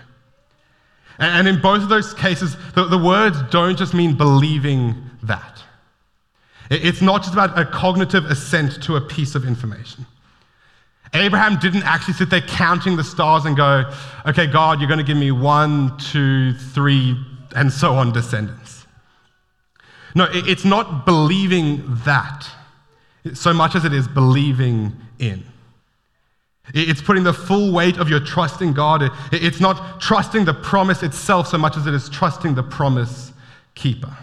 [1.18, 5.62] And in both of those cases, the, the words don't just mean believing that.
[6.70, 10.06] It's not just about a cognitive assent to a piece of information.
[11.12, 13.90] Abraham didn't actually sit there counting the stars and go,
[14.26, 17.16] okay, God, you're going to give me one, two, three,
[17.54, 18.86] and so on descendants.
[20.16, 22.48] No, it's not believing that
[23.32, 25.42] so much as it is believing in.
[26.72, 29.10] It's putting the full weight of your trust in God.
[29.32, 33.32] It's not trusting the promise itself so much as it is trusting the promise
[33.74, 34.16] keeper.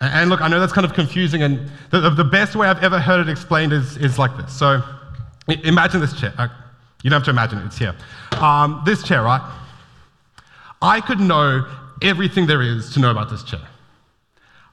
[0.00, 3.26] And look, I know that's kind of confusing, and the, best way I've ever heard
[3.26, 4.56] it explained is, is like this.
[4.56, 4.80] So
[5.48, 6.32] imagine this chair.
[6.38, 6.48] Uh,
[7.02, 7.96] you don't have to imagine it, it's here.
[8.32, 9.42] Um, this chair, right?
[10.80, 11.66] I could know
[12.00, 13.60] everything there is to know about this chair.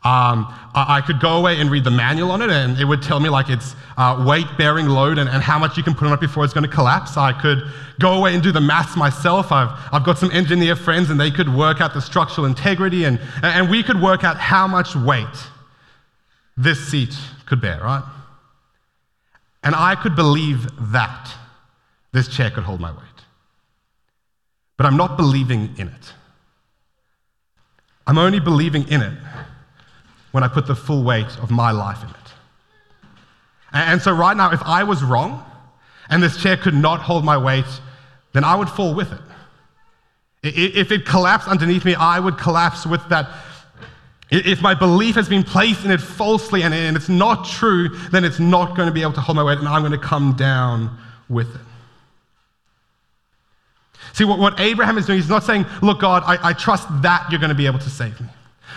[0.06, 3.20] Um, I could go away and read the manual on it, and it would tell
[3.20, 6.13] me like its uh, weight bearing load and, and, how much you can put on
[6.13, 7.18] it before it's going to collapse.
[7.18, 7.63] I could
[8.00, 9.52] go away and do the maths myself.
[9.52, 13.20] I've, I've got some engineer friends, and they could work out the structural integrity, and,
[13.41, 15.26] and we could work out how much weight
[16.56, 18.04] this seat could bear, right?
[19.63, 21.34] And I could believe that
[22.12, 23.02] this chair could hold my weight.
[24.78, 26.13] But I'm not believing in it.
[28.06, 29.13] I'm only believing in it
[30.36, 32.34] when I put the full weight of my life in it.
[33.71, 35.45] And so, right now, if I was wrong
[36.10, 37.63] and this chair could not hold my weight,
[38.34, 39.21] then I would fall with it.
[40.43, 43.30] If it collapsed underneath me, I would collapse with that.
[44.30, 48.38] If my belief has been placed in it falsely and it's not true, then it's
[48.38, 50.98] not going to be able to hold my weight and I'm going to come down
[51.30, 51.62] with it.
[54.12, 57.39] See, what, Abraham is doing, he's not saying, Look, God, I, I trust that you're
[57.39, 58.28] going to be able to save me.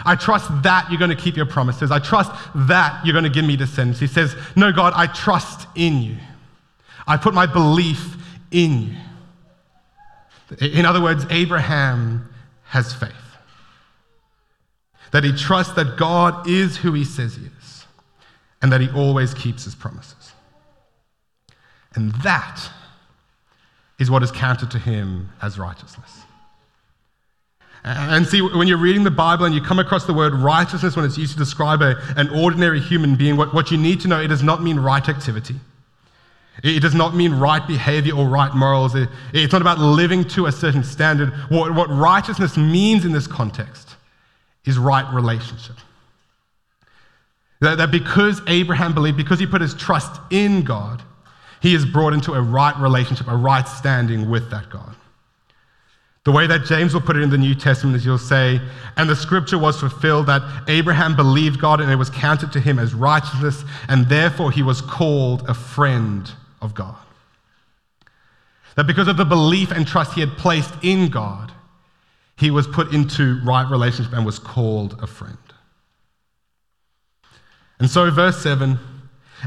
[0.04, 1.90] I trust that you're going to keep your promises.
[1.90, 4.00] I trust that you're going to give me descendants.
[4.00, 6.16] He says, No, God, I trust in you.
[7.06, 8.16] I put my belief
[8.50, 8.96] in you.
[10.60, 12.28] In other words, Abraham
[12.64, 13.12] has faith.
[15.10, 17.86] That he trusts that God is who he says he is,
[18.60, 20.32] and that he always keeps his promises.
[21.94, 22.70] And that
[23.98, 26.22] is what is counted to him as righteousness.
[27.84, 31.04] And see, when you're reading the Bible and you come across the word righteousness when
[31.04, 34.20] it's used to describe a, an ordinary human being, what, what you need to know,
[34.20, 35.54] it does not mean right activity.
[36.62, 38.94] It does not mean right behavior or right morals.
[38.94, 41.32] It, it's not about living to a certain standard.
[41.48, 43.94] What, what righteousness means in this context
[44.64, 45.76] is right relationship.
[47.60, 51.02] That, that because Abraham believed, because he put his trust in God,
[51.60, 54.94] he is brought into a right relationship, a right standing with that God.
[56.28, 58.60] The way that James will put it in the New Testament is you'll say,
[58.98, 62.78] and the scripture was fulfilled that Abraham believed God and it was counted to him
[62.78, 66.98] as righteousness, and therefore he was called a friend of God.
[68.76, 71.50] That because of the belief and trust he had placed in God,
[72.36, 75.38] he was put into right relationship and was called a friend.
[77.80, 78.78] And so, verse 7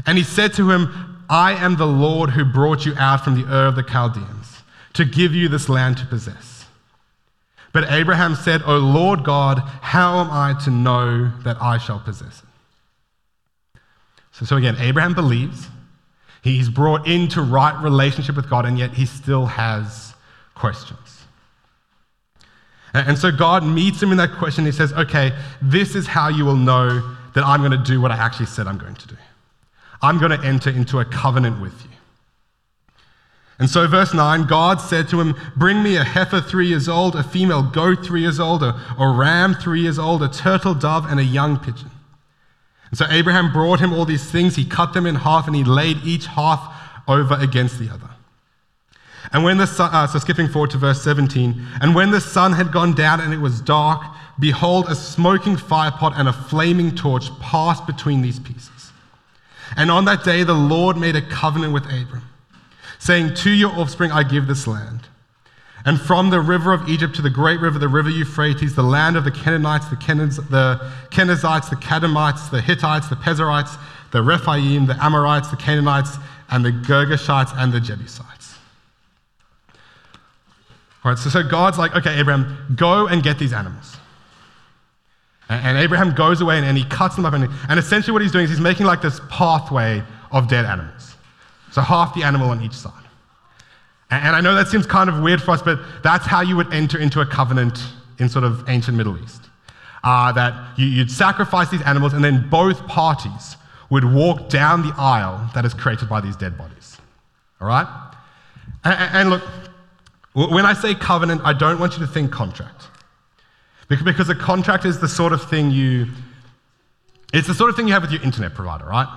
[0.04, 3.46] and he said to him, I am the Lord who brought you out from the
[3.46, 4.64] Ur of the Chaldeans
[4.94, 6.61] to give you this land to possess.
[7.72, 12.42] But Abraham said, O Lord God, how am I to know that I shall possess
[12.42, 13.80] it?
[14.32, 15.68] So, so again, Abraham believes.
[16.42, 20.14] He's brought into right relationship with God, and yet he still has
[20.54, 20.98] questions.
[22.94, 24.66] And so God meets him in that question.
[24.66, 25.32] He says, Okay,
[25.62, 28.66] this is how you will know that I'm going to do what I actually said
[28.66, 29.16] I'm going to do.
[30.02, 31.90] I'm going to enter into a covenant with you.
[33.62, 37.14] And so, verse 9 God said to him, Bring me a heifer three years old,
[37.14, 41.08] a female goat three years old, a, a ram three years old, a turtle dove,
[41.08, 41.92] and a young pigeon.
[42.90, 44.56] And so Abraham brought him all these things.
[44.56, 46.74] He cut them in half and he laid each half
[47.06, 48.10] over against the other.
[49.32, 52.54] And when the sun, uh, so skipping forward to verse 17, and when the sun
[52.54, 54.02] had gone down and it was dark,
[54.40, 58.90] behold, a smoking firepot and a flaming torch passed between these pieces.
[59.76, 62.28] And on that day, the Lord made a covenant with Abram,
[63.02, 65.08] saying, To your offspring I give this land.
[65.84, 69.16] And from the river of Egypt to the great river, the river Euphrates, the land
[69.16, 70.78] of the Canaanites, the, Kenaz, the
[71.10, 73.76] Kenizzites, the Kadmonites, the Hittites, the Perizzites,
[74.12, 76.16] the Rephaim, the Amorites, the Canaanites,
[76.50, 78.56] and the Girgashites and the Jebusites.
[81.04, 83.96] All right, so, so God's like, okay, Abraham, go and get these animals.
[85.48, 87.34] And, and Abraham goes away and, and, he cuts them up.
[87.34, 91.01] And, and essentially, what he's doing is he's making like this pathway of dead animals.
[91.72, 92.92] So half the animal on each side.
[94.10, 96.72] And I know that seems kind of weird for us, but that's how you would
[96.72, 97.82] enter into a covenant
[98.18, 99.40] in sort of ancient Middle East.
[100.04, 103.56] Uh, that you, would sacrifice these animals, and then both parties
[103.88, 106.98] would walk down the aisle that is created by these dead bodies.
[107.60, 107.86] All right?
[108.84, 109.42] And, and look,
[110.34, 112.88] when I say covenant, I don't want you to think contract.
[113.88, 116.08] Because a contract is the sort of thing you,
[117.32, 119.08] it's the sort of thing you have with your internet provider, right?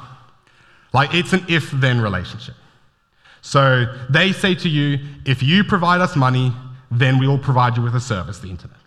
[0.95, 2.55] Like it's an if then relationship.
[3.41, 6.53] So they say to you, if you provide us money,
[6.89, 8.77] then we will provide you with a service, the internet.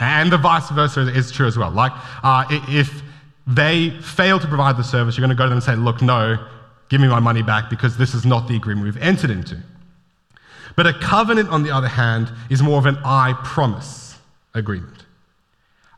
[0.00, 1.70] And the vice versa is true as well.
[1.70, 1.92] Like,
[2.24, 3.02] uh, if
[3.46, 6.02] they fail to provide the service, you're going to go to them and say, look,
[6.02, 6.36] no,
[6.88, 9.56] give me my money back because this is not the agreement we've entered into.
[10.74, 14.18] But a covenant, on the other hand, is more of an I promise
[14.52, 15.04] agreement,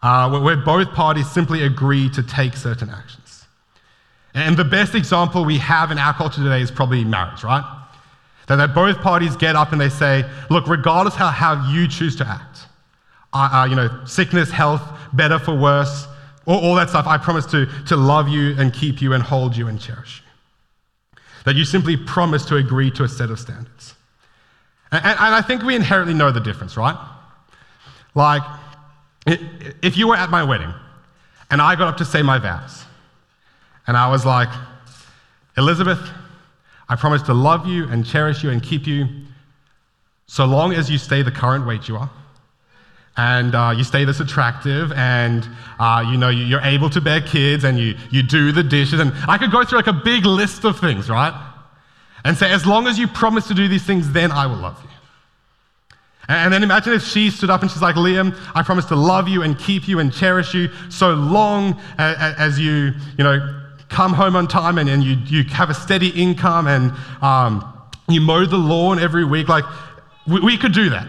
[0.03, 3.24] uh, where both parties simply agree to take certain actions.
[4.35, 7.65] And the best example we have in our culture today is probably marriage, right?
[8.49, 12.17] That, that both parties get up and they say, look, regardless how, how you choose
[12.17, 12.67] to act,
[13.33, 16.07] uh, uh, you know, sickness, health, better for worse,
[16.47, 19.57] all, all that stuff, I promise to, to love you and keep you and hold
[19.57, 21.21] you and cherish you.
[21.45, 23.95] That you simply promise to agree to a set of standards.
[24.91, 26.99] And, and, and I think we inherently know the difference, right?
[28.15, 28.43] Like,
[29.27, 30.73] if you were at my wedding
[31.51, 32.85] and I got up to say my vows,
[33.87, 34.49] and I was like,
[35.57, 36.01] Elizabeth,
[36.89, 39.07] I promise to love you and cherish you and keep you
[40.27, 42.11] so long as you stay the current weight you are.
[43.17, 47.63] And uh, you stay this attractive, and uh, you know you're able to bear kids,
[47.63, 50.65] and you, you do the dishes, and I could go through like a big list
[50.65, 51.33] of things, right?
[52.25, 54.83] And say, as long as you promise to do these things, then I will love
[54.83, 54.91] you.
[56.27, 59.29] And then imagine if she stood up and she's like, Liam, I promise to love
[59.29, 63.64] you and keep you and cherish you so long as you, you know,
[63.95, 67.65] come home on time and, and you, you have a steady income and um,
[68.09, 69.49] you mow the lawn every week.
[69.49, 69.65] Like,
[70.27, 71.07] we, we could do that.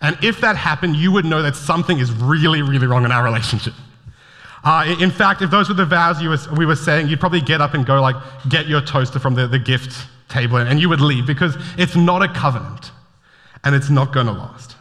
[0.00, 3.22] And if that happened, you would know that something is really, really wrong in our
[3.22, 3.74] relationship.
[4.64, 7.60] Uh, in fact, if those were the vows was, we were saying, you'd probably get
[7.60, 8.16] up and go, like,
[8.48, 12.22] get your toaster from the, the gift table and you would leave because it's not
[12.22, 12.90] a covenant
[13.62, 14.76] and it's not going to last.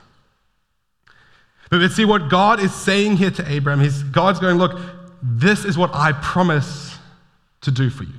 [1.69, 4.79] But see, what God is saying here to Abraham is God's going, look,
[5.21, 6.97] this is what I promise
[7.61, 8.13] to do for you.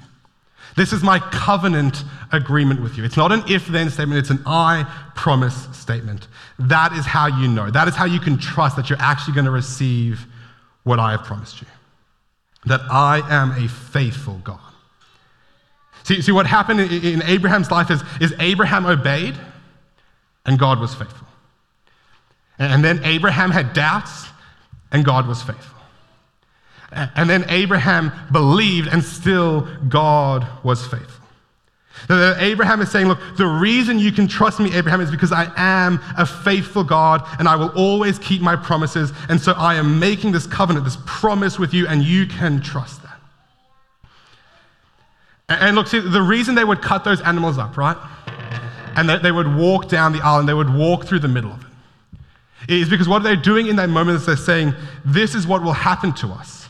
[0.77, 3.05] This is my covenant agreement with you.
[3.05, 4.85] It's not an if then statement, it's an I
[5.15, 6.29] promise statement.
[6.59, 7.71] That is how you know.
[7.71, 10.27] That is how you can trust that you're actually going to receive
[10.85, 11.67] what I have promised you.
[12.67, 14.61] That I am a faithful God.
[16.05, 19.37] See, see what happened in Abraham's life is, is Abraham obeyed
[20.47, 21.29] and God was faithful.
[22.59, 24.27] And then Abraham had doubts
[24.91, 25.82] and God was faithful.
[26.93, 31.23] And then Abraham believed, and still God was faithful.
[32.11, 36.01] Abraham is saying, Look, the reason you can trust me, Abraham, is because I am
[36.19, 39.13] a faithful God and I will always keep my promises.
[39.29, 43.03] And so I am making this covenant, this promise with you, and you can trust
[43.03, 43.19] that.
[45.49, 47.97] And look, see, the reason they would cut those animals up, right?
[48.97, 51.53] And that they would walk down the aisle and they would walk through the middle
[51.53, 51.65] of
[52.69, 54.75] it, is because what they're doing in that moment is they're saying,
[55.05, 56.62] This is what will happen to us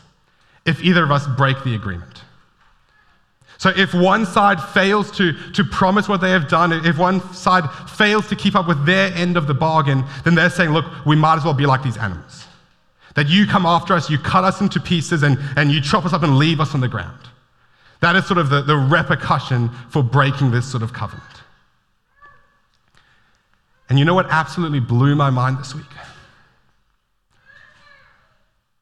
[0.65, 2.21] if either of us break the agreement.
[3.57, 7.63] So if one side fails to, to promise what they have done, if one side
[7.89, 11.15] fails to keep up with their end of the bargain, then they're saying, look, we
[11.15, 12.45] might as well be like these animals.
[13.15, 16.13] That you come after us, you cut us into pieces, and, and you chop us
[16.13, 17.19] up and leave us on the ground.
[18.01, 21.23] That is sort of the, the repercussion for breaking this sort of covenant.
[23.87, 25.85] And you know what absolutely blew my mind this week?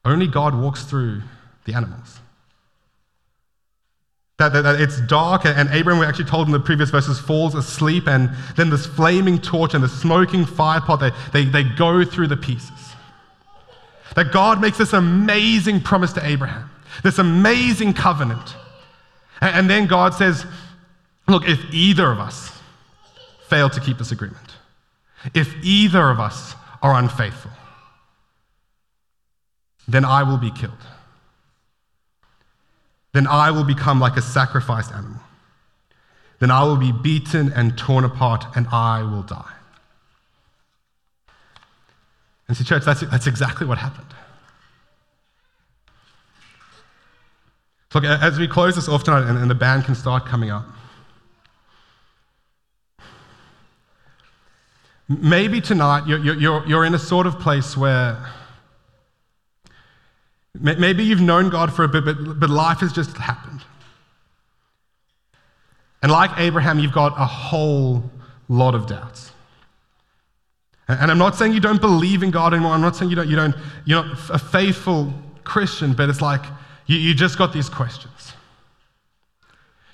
[0.04, 1.22] Only God walks through
[1.64, 2.20] the animals.
[4.38, 7.54] That, that, that, it's dark, and Abraham, we actually told in the previous verses, falls
[7.54, 12.04] asleep, and then this flaming torch and the smoking fire pot, they, they, they go
[12.04, 12.70] through the pieces.
[14.16, 16.70] That God makes this amazing promise to Abraham,
[17.04, 18.56] this amazing covenant.
[19.40, 20.44] And, and then God says,
[21.28, 22.50] Look, if either of us
[23.48, 24.56] fail to keep this agreement,
[25.34, 27.52] if either of us are unfaithful,
[29.86, 30.72] then I will be killed
[33.12, 35.20] then I will become like a sacrificed animal.
[36.38, 39.52] Then I will be beaten and torn apart, and I will die.
[42.48, 44.08] And see, church, that's, that's exactly what happened.
[47.94, 50.64] Look, as we close this off tonight and, and the band can start coming up,
[55.08, 58.16] maybe tonight you're, you're, you're in a sort of place where
[60.60, 63.64] Maybe you've known God for a bit, but, but life has just happened.
[66.02, 68.10] And like Abraham, you've got a whole
[68.48, 69.32] lot of doubts.
[70.88, 72.72] And I'm not saying you don't believe in God anymore.
[72.72, 73.54] I'm not saying you don't, you don't,
[73.86, 75.12] you're not a faithful
[75.44, 76.42] Christian, but it's like
[76.86, 78.32] you, you just got these questions.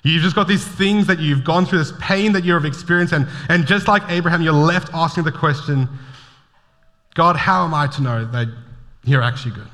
[0.03, 3.27] You've just got these things that you've gone through, this pain that you've experienced, and,
[3.49, 5.87] and just like Abraham, you're left asking the question
[7.15, 8.47] God, how am I to know that
[9.03, 9.67] you're actually good?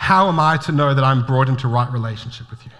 [0.00, 2.72] How am I to know that I'm brought into right relationship with you?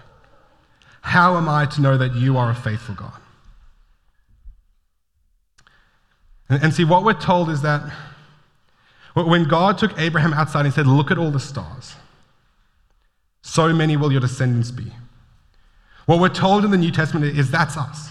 [1.01, 3.13] How am I to know that you are a faithful God?
[6.49, 7.93] And, and see, what we're told is that
[9.13, 11.93] when God took Abraham outside, he said, Look at all the stars.
[13.43, 14.91] So many will your descendants be.
[16.07, 18.09] What we're told in the New Testament is that's us.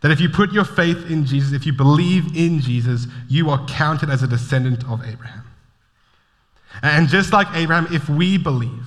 [0.00, 3.66] That if you put your faith in Jesus, if you believe in Jesus, you are
[3.66, 5.42] counted as a descendant of Abraham.
[6.82, 8.84] And just like Abraham, if we believe,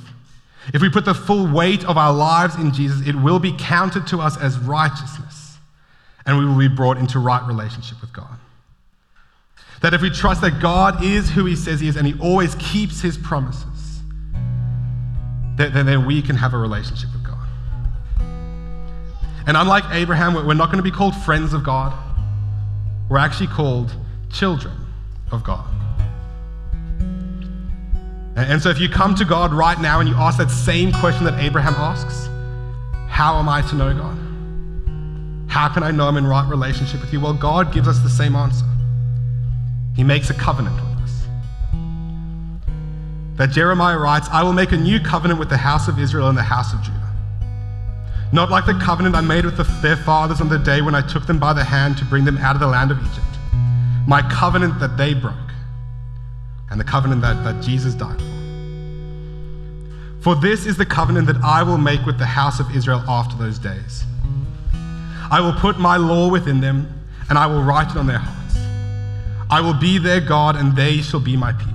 [0.74, 4.06] if we put the full weight of our lives in Jesus, it will be counted
[4.08, 5.58] to us as righteousness,
[6.26, 8.38] and we will be brought into right relationship with God.
[9.82, 12.56] That if we trust that God is who He says He is and He always
[12.56, 14.02] keeps His promises,
[15.56, 17.48] then, then we can have a relationship with God.
[19.48, 21.98] And unlike Abraham, we're not going to be called friends of God,
[23.10, 23.92] we're actually called
[24.32, 24.76] children
[25.32, 25.69] of God.
[28.48, 31.26] And so if you come to God right now and you ask that same question
[31.26, 32.28] that Abraham asks,
[33.08, 34.18] how am I to know God?
[35.50, 37.20] How can I know I'm in right relationship with you?
[37.20, 38.66] Well, God gives us the same answer.
[39.96, 41.28] He makes a covenant with us.
[43.36, 46.38] That Jeremiah writes, I will make a new covenant with the house of Israel and
[46.38, 46.96] the house of Judah.
[48.32, 51.02] Not like the covenant I made with the, their fathers on the day when I
[51.02, 53.26] took them by the hand to bring them out of the land of Egypt.
[54.08, 55.49] My covenant that they broke
[56.70, 58.40] and the covenant that, that Jesus died for.
[60.22, 63.38] For this is the covenant that I will make with the house of Israel after
[63.38, 64.04] those days.
[65.32, 66.92] I will put my law within them,
[67.30, 68.58] and I will write it on their hearts.
[69.50, 71.74] I will be their God, and they shall be my people.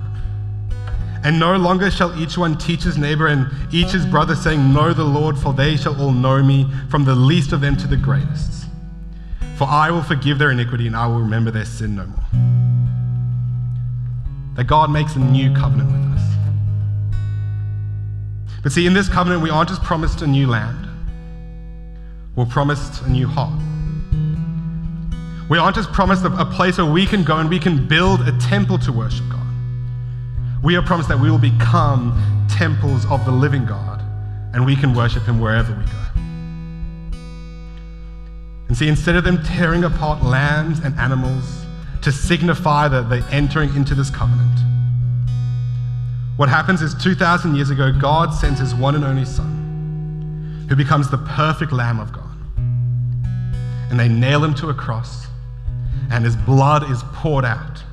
[1.23, 4.93] And no longer shall each one teach his neighbor and each his brother, saying, Know
[4.93, 7.97] the Lord, for they shall all know me, from the least of them to the
[7.97, 8.65] greatest.
[9.57, 12.24] For I will forgive their iniquity, and I will remember their sin no more
[14.55, 16.35] that God makes a new covenant with us.
[18.63, 20.87] But see, in this covenant, we aren't just promised a new land,
[22.35, 23.61] we're promised a new heart.
[25.47, 28.35] We aren't just promised a, place where we can go and we can build a
[28.39, 29.45] temple to worship God.
[30.63, 34.01] We are promised that we will become temples of the living God
[34.53, 35.91] and we can worship Him wherever we go.
[38.67, 41.64] And see, instead of them tearing apart lands and animals,
[42.05, 44.59] to signify that they're entering into this covenant.
[46.37, 51.09] What happens is 2,000 years ago, God sends his one and only Son, who becomes
[51.09, 52.29] the perfect Lamb of God.
[53.89, 55.25] And they nail him to a cross,
[56.11, 57.83] and his blood is poured out.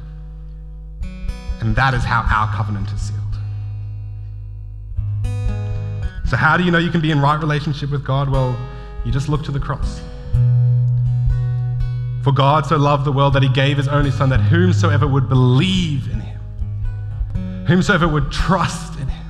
[1.62, 3.18] And that is how our covenant is sealed.
[6.28, 8.28] So, how do you know you can be in right relationship with God?
[8.28, 8.58] Well,
[9.06, 10.02] you just look to the cross.
[12.22, 15.28] For God so loved the world that he gave his only Son, that whomsoever would
[15.28, 16.40] believe in him,
[17.66, 19.26] whomsoever would trust in him,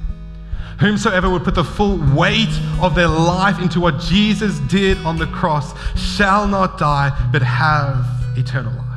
[0.79, 5.27] whomsoever would put the full weight of their life into what Jesus did on the
[5.27, 8.89] cross, shall not die, but have eternal life.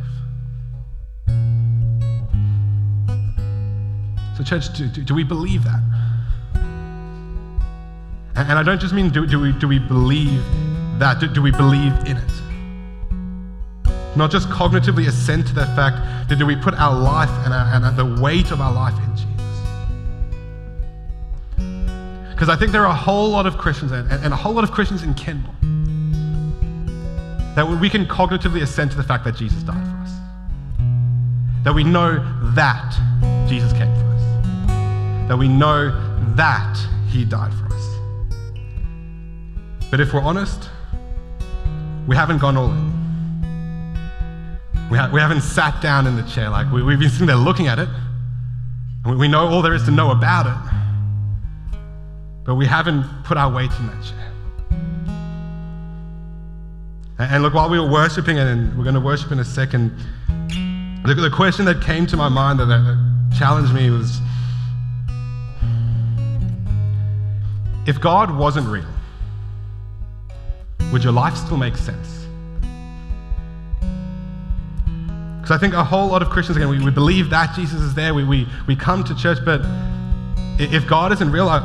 [4.35, 5.79] So, church, do, do, do we believe that?
[8.35, 10.43] And, I don't just mean do, do, we, do we believe
[10.99, 12.34] that, do, do we believe in it?
[14.15, 17.87] Not just cognitively assent to the fact that do we put our life and, our,
[17.87, 19.25] and the weight of our life in Jesus?
[22.31, 24.63] Because I think there are a whole lot of Christians and, and a whole lot
[24.63, 25.53] of Christians in Kenmore
[27.55, 30.11] that we can cognitively assent to the fact that Jesus died for us.
[31.63, 32.19] That we know
[32.55, 32.93] that
[33.47, 35.27] Jesus came for us.
[35.29, 35.91] That we know
[36.35, 37.85] that he died for us.
[39.89, 40.69] But if we're honest,
[42.07, 43.04] we haven't gone all in.
[44.91, 47.35] We, ha- we haven't sat down in the chair like we, have been sitting there
[47.35, 47.89] looking at it.
[49.03, 51.77] And we know all there is to know about it.
[52.45, 54.31] But we haven't put our weight in that chair.
[57.17, 59.91] And, and look, while we were worshiping, and we're going to worship in a second,
[61.05, 64.19] the, the question that came to my mind that, that challenged me was
[67.87, 68.85] if God wasn't real,
[70.91, 72.24] would your life still make sense?
[75.45, 77.93] Because I think a whole lot of Christians, again, we, we believe that Jesus is
[77.93, 79.61] there, we, we, we come to church, but
[80.57, 81.61] if God isn't real, our,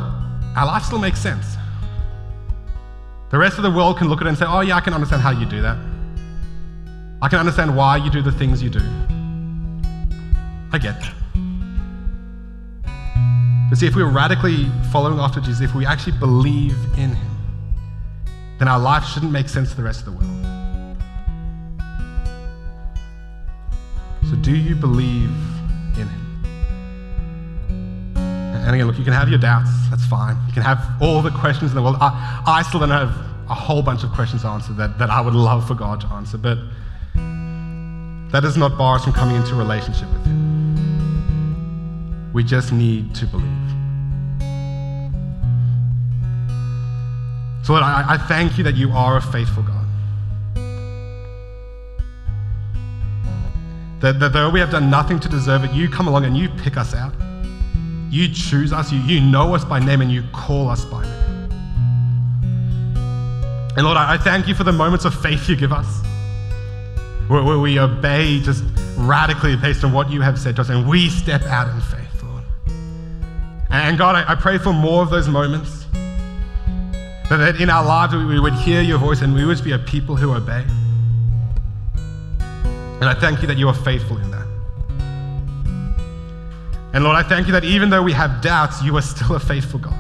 [0.55, 1.57] our life still makes sense.
[3.31, 4.93] The rest of the world can look at it and say, oh, yeah, I can
[4.93, 5.79] understand how you do that.
[7.23, 8.83] I can understand why you do the things you do.
[10.73, 11.15] I get that.
[13.71, 17.29] But see, if we're radically following after Jesus, if we actually believe in Him,
[18.59, 20.60] then our life shouldn't make sense to the rest of the world.
[24.31, 25.29] So, do you believe
[25.99, 26.43] in Him?
[28.15, 29.69] And again, look, you can have your doubts.
[29.91, 30.37] That's fine.
[30.47, 31.97] You can have all the questions in the world.
[32.01, 33.09] I, I still don't have
[33.49, 36.39] a whole bunch of questions answered that, that I would love for God to answer,
[36.39, 36.59] but
[38.31, 42.33] that does not bar us from coming into relationship with Him.
[42.33, 43.49] We just need to believe.
[47.65, 49.80] So, Lord, I, I thank you that you are a faithful God.
[54.01, 56.49] That, that though we have done nothing to deserve it, you come along and you
[56.49, 57.13] pick us out.
[58.11, 61.51] You choose us, you, you know us by name, and you call us by name.
[63.77, 66.03] And Lord, I, I thank you for the moments of faith you give us,
[67.29, 68.65] where, where we obey just
[68.97, 72.23] radically based on what you have said to us, and we step out in faith,
[72.23, 72.43] Lord.
[73.71, 75.85] And God, I, I pray for more of those moments,
[77.29, 79.79] that in our lives we, we would hear your voice and we would be a
[79.79, 80.65] people who obey.
[83.01, 84.47] And I thank you that you are faithful in that.
[86.93, 89.41] And Lord, I thank you that even though we have doubts, you are still a
[89.41, 89.95] faithful God.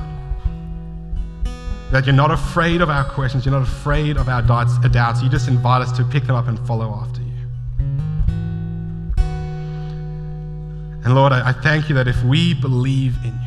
[1.92, 5.22] That you're not afraid of our questions, you're not afraid of our doubts.
[5.22, 7.26] You just invite us to pick them up and follow after you.
[11.03, 13.40] And Lord, I thank you that if we believe in you,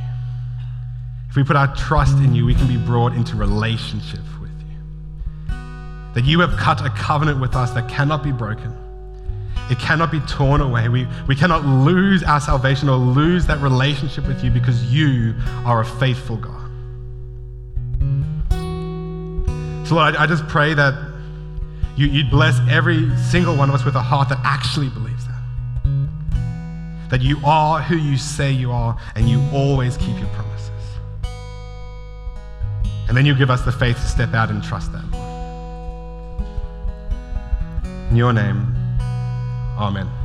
[1.30, 5.56] if we put our trust in you, we can be brought into relationship with you.
[6.16, 8.83] That you have cut a covenant with us that cannot be broken
[9.74, 10.88] it cannot be torn away.
[10.88, 15.34] We, we cannot lose our salvation or lose that relationship with you because you
[15.66, 16.70] are a faithful God.
[19.88, 20.94] So, Lord, I, I just pray that
[21.98, 25.42] you, you'd bless every single one of us with a heart that actually believes that.
[27.10, 30.70] That you are who you say you are and you always keep your promises.
[33.08, 35.04] And then you give us the faith to step out and trust that.
[38.12, 38.83] In your name.
[39.78, 40.23] Amen.